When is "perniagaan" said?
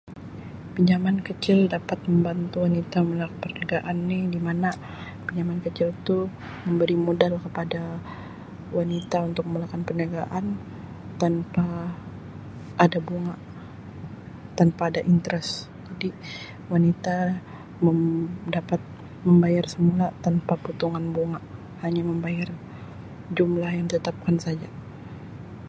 3.53-3.97, 9.87-10.45